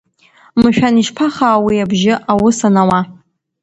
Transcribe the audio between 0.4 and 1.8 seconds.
Мшәан, ишԥахаау